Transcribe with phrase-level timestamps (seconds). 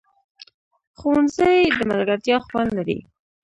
[0.99, 2.99] ښوونځی د ملګرتیا خوند لري